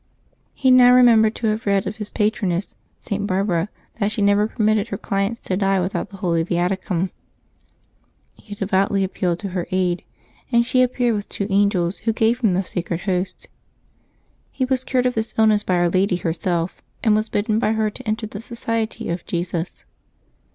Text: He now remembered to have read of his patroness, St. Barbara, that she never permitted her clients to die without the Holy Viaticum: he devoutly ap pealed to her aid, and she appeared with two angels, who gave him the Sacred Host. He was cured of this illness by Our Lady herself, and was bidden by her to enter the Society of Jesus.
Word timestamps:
He 0.55 0.71
now 0.71 0.95
remembered 0.95 1.35
to 1.35 1.47
have 1.49 1.67
read 1.67 1.85
of 1.85 1.97
his 1.97 2.09
patroness, 2.09 2.73
St. 3.01 3.27
Barbara, 3.27 3.69
that 3.99 4.11
she 4.11 4.23
never 4.23 4.47
permitted 4.47 4.87
her 4.87 4.97
clients 4.97 5.39
to 5.41 5.55
die 5.55 5.79
without 5.79 6.09
the 6.09 6.17
Holy 6.17 6.43
Viaticum: 6.43 7.11
he 8.33 8.55
devoutly 8.55 9.03
ap 9.03 9.13
pealed 9.13 9.37
to 9.41 9.49
her 9.49 9.67
aid, 9.69 10.03
and 10.51 10.65
she 10.65 10.81
appeared 10.81 11.13
with 11.13 11.29
two 11.29 11.45
angels, 11.51 11.97
who 11.97 12.13
gave 12.13 12.41
him 12.41 12.55
the 12.55 12.63
Sacred 12.63 13.01
Host. 13.01 13.47
He 14.51 14.65
was 14.65 14.83
cured 14.83 15.05
of 15.05 15.13
this 15.13 15.35
illness 15.37 15.61
by 15.61 15.75
Our 15.75 15.89
Lady 15.89 16.15
herself, 16.15 16.81
and 17.03 17.15
was 17.15 17.29
bidden 17.29 17.59
by 17.59 17.73
her 17.73 17.91
to 17.91 18.07
enter 18.07 18.25
the 18.25 18.41
Society 18.41 19.07
of 19.09 19.23
Jesus. 19.27 19.85